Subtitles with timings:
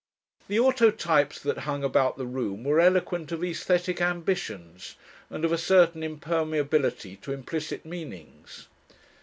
[0.47, 4.95] The autotypes that hung about the room were eloquent of aesthetic ambitions
[5.29, 8.67] and of a certain impermeability to implicit meanings.